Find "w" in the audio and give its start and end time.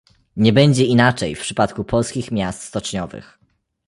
1.35-1.39